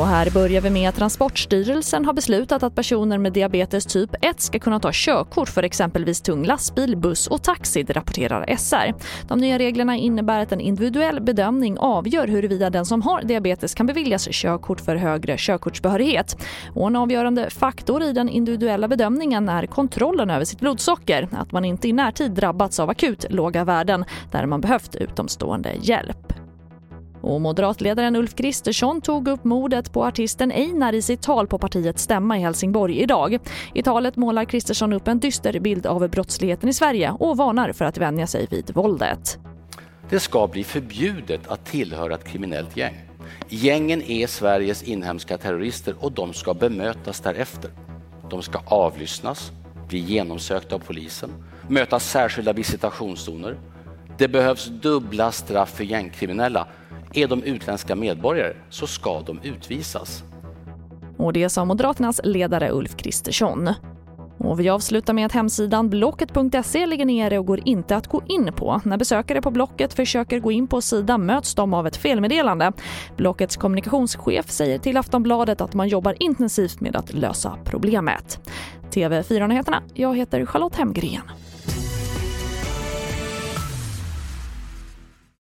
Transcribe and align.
Och 0.00 0.06
här 0.06 0.30
börjar 0.30 0.60
vi 0.60 0.70
med 0.70 0.88
att 0.88 0.94
Transportstyrelsen 0.94 2.04
har 2.04 2.12
beslutat 2.12 2.62
att 2.62 2.74
personer 2.74 3.18
med 3.18 3.32
diabetes 3.32 3.86
typ 3.86 4.10
1 4.20 4.40
ska 4.40 4.58
kunna 4.58 4.80
ta 4.80 4.90
körkort 4.92 5.48
för 5.48 5.62
exempelvis 5.62 6.20
tung 6.20 6.44
lastbil, 6.44 6.96
buss 6.96 7.26
och 7.26 7.42
taxi, 7.42 7.82
det 7.82 7.92
rapporterar 7.92 8.56
SR. 8.56 8.94
De 9.28 9.38
nya 9.38 9.58
reglerna 9.58 9.96
innebär 9.96 10.40
att 10.40 10.52
en 10.52 10.60
individuell 10.60 11.20
bedömning 11.20 11.78
avgör 11.78 12.28
huruvida 12.28 12.70
den 12.70 12.86
som 12.86 13.02
har 13.02 13.22
diabetes 13.22 13.74
kan 13.74 13.86
beviljas 13.86 14.28
körkort 14.30 14.80
för 14.80 14.96
högre 14.96 15.36
körkortsbehörighet. 15.38 16.36
Och 16.74 16.86
en 16.86 16.96
avgörande 16.96 17.50
faktor 17.50 18.02
i 18.02 18.12
den 18.12 18.28
individuella 18.28 18.88
bedömningen 18.88 19.48
är 19.48 19.66
kontrollen 19.66 20.30
över 20.30 20.44
sitt 20.44 20.60
blodsocker, 20.60 21.28
att 21.32 21.52
man 21.52 21.64
inte 21.64 21.88
i 21.88 21.92
närtid 21.92 22.32
drabbats 22.32 22.80
av 22.80 22.90
akut 22.90 23.26
låga 23.30 23.64
värden 23.64 24.04
där 24.30 24.46
man 24.46 24.60
behövt 24.60 24.94
utomstående 24.94 25.72
hjälp. 25.80 26.29
Och 27.20 27.40
moderatledaren 27.40 28.16
Ulf 28.16 28.34
Kristersson 28.34 29.00
tog 29.00 29.28
upp 29.28 29.44
mordet 29.44 29.92
på 29.92 30.04
artisten 30.04 30.52
Einar 30.52 30.92
i 30.92 31.02
sitt 31.02 31.22
tal 31.22 31.46
på 31.46 31.58
partiets 31.58 32.02
stämma 32.02 32.38
i 32.38 32.40
Helsingborg 32.40 33.00
idag. 33.00 33.38
I 33.74 33.82
talet 33.82 34.16
målar 34.16 34.44
Kristersson 34.44 34.92
upp 34.92 35.08
en 35.08 35.20
dyster 35.20 35.60
bild 35.60 35.86
av 35.86 36.08
brottsligheten 36.08 36.68
i 36.68 36.72
Sverige 36.72 37.10
och 37.18 37.36
varnar 37.36 37.72
för 37.72 37.84
att 37.84 37.98
vänja 37.98 38.26
sig 38.26 38.46
vid 38.50 38.70
våldet. 38.74 39.38
Det 40.10 40.20
ska 40.20 40.46
bli 40.46 40.64
förbjudet 40.64 41.48
att 41.48 41.64
tillhöra 41.64 42.14
ett 42.14 42.24
kriminellt 42.24 42.76
gäng. 42.76 42.96
Gängen 43.48 44.02
är 44.02 44.26
Sveriges 44.26 44.82
inhemska 44.82 45.38
terrorister 45.38 45.94
och 46.00 46.12
de 46.12 46.32
ska 46.32 46.54
bemötas 46.54 47.20
därefter. 47.20 47.70
De 48.30 48.42
ska 48.42 48.60
avlyssnas, 48.66 49.52
bli 49.88 49.98
genomsökta 49.98 50.74
av 50.74 50.78
polisen, 50.78 51.30
möta 51.68 52.00
särskilda 52.00 52.52
visitationszoner. 52.52 53.58
Det 54.18 54.28
behövs 54.28 54.66
dubbla 54.66 55.32
straff 55.32 55.70
för 55.70 55.84
gängkriminella 55.84 56.66
är 57.14 57.28
de 57.28 57.42
utländska 57.42 57.96
medborgare 57.96 58.52
så 58.70 58.86
ska 58.86 59.20
de 59.20 59.40
utvisas. 59.42 60.24
Och 61.16 61.32
det 61.32 61.48
sa 61.48 61.64
Moderaternas 61.64 62.20
ledare 62.24 62.70
Ulf 62.70 62.96
Kristersson. 62.96 63.70
Och 64.38 64.60
vi 64.60 64.68
avslutar 64.68 65.12
med 65.12 65.26
att 65.26 65.32
hemsidan 65.32 65.90
Blocket.se 65.90 66.86
ligger 66.86 67.04
nere 67.04 67.38
och 67.38 67.46
går 67.46 67.60
inte 67.64 67.96
att 67.96 68.06
gå 68.06 68.22
in 68.26 68.52
på. 68.56 68.80
När 68.84 68.96
besökare 68.96 69.42
på 69.42 69.50
Blocket 69.50 69.94
försöker 69.94 70.38
gå 70.38 70.52
in 70.52 70.66
på 70.66 70.80
sidan 70.80 71.26
möts 71.26 71.54
de 71.54 71.74
av 71.74 71.86
ett 71.86 71.96
felmeddelande. 71.96 72.72
Blockets 73.16 73.56
kommunikationschef 73.56 74.50
säger 74.50 74.78
till 74.78 74.96
Aftonbladet 74.96 75.60
att 75.60 75.74
man 75.74 75.88
jobbar 75.88 76.16
intensivt 76.22 76.80
med 76.80 76.96
att 76.96 77.14
lösa 77.14 77.58
problemet. 77.64 78.50
TV4-nyheterna, 78.90 79.82
jag 79.94 80.16
heter 80.16 80.46
Charlotte 80.46 80.76
Hemgren. 80.76 81.22